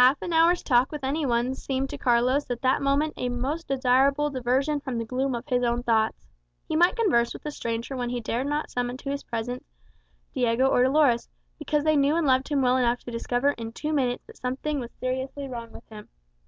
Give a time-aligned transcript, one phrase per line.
[0.00, 3.68] Half an hour's talk with any one seemed to Carlos at that moment a most
[3.68, 6.26] desirable diversion from the gloom of his own thoughts.
[6.66, 9.62] He might converse with this stranger when he dared not summon to his presence
[10.34, 13.92] Diego or Dolores, because they knew and loved him well enough to discover in two
[13.92, 16.08] minutes that something was seriously wrong with him.